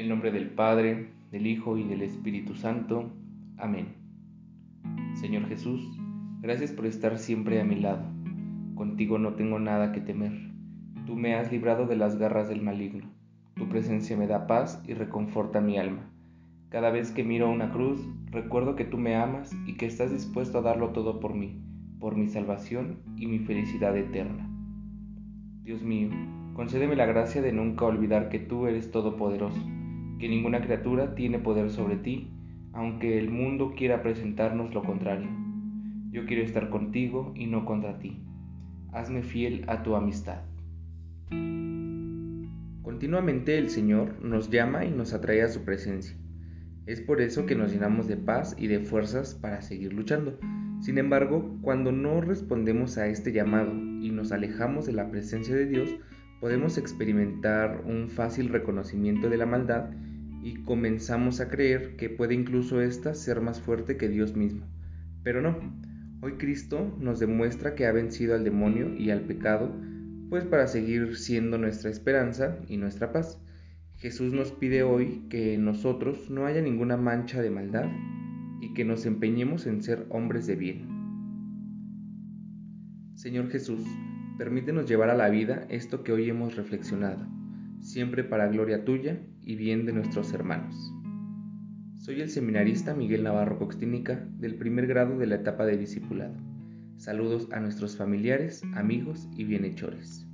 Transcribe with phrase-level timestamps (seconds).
[0.00, 3.10] nombre del Padre, del Hijo y del Espíritu Santo.
[3.58, 3.88] Amén.
[5.14, 5.80] Señor Jesús,
[6.40, 8.02] gracias por estar siempre a mi lado.
[8.74, 10.32] Contigo no tengo nada que temer.
[11.06, 13.04] Tú me has librado de las garras del maligno.
[13.54, 16.10] Tu presencia me da paz y reconforta mi alma.
[16.70, 20.58] Cada vez que miro una cruz, recuerdo que tú me amas y que estás dispuesto
[20.58, 21.62] a darlo todo por mí,
[22.00, 24.48] por mi salvación y mi felicidad eterna.
[25.64, 26.08] Dios mío,
[26.54, 29.60] concédeme la gracia de nunca olvidar que tú eres todopoderoso,
[30.22, 32.30] que ninguna criatura tiene poder sobre ti,
[32.72, 35.28] aunque el mundo quiera presentarnos lo contrario.
[36.12, 38.22] Yo quiero estar contigo y no contra ti.
[38.92, 40.42] Hazme fiel a tu amistad.
[42.82, 46.16] Continuamente el Señor nos llama y nos atrae a su presencia.
[46.86, 50.38] Es por eso que nos llenamos de paz y de fuerzas para seguir luchando.
[50.82, 55.66] Sin embargo, cuando no respondemos a este llamado y nos alejamos de la presencia de
[55.66, 55.96] Dios,
[56.40, 59.90] podemos experimentar un fácil reconocimiento de la maldad
[60.42, 64.66] y comenzamos a creer que puede incluso ésta ser más fuerte que Dios mismo.
[65.22, 65.56] Pero no,
[66.20, 69.72] hoy Cristo nos demuestra que ha vencido al demonio y al pecado,
[70.28, 73.40] pues para seguir siendo nuestra esperanza y nuestra paz.
[73.96, 77.88] Jesús nos pide hoy que en nosotros no haya ninguna mancha de maldad
[78.60, 81.02] y que nos empeñemos en ser hombres de bien.
[83.14, 83.80] Señor Jesús,
[84.38, 87.24] permítenos llevar a la vida esto que hoy hemos reflexionado,
[87.82, 90.74] siempre para gloria tuya y bien de nuestros hermanos.
[91.98, 96.34] Soy el seminarista Miguel Navarro Coxtínica del primer grado de la etapa de discipulado.
[96.96, 100.31] Saludos a nuestros familiares, amigos y bienhechores.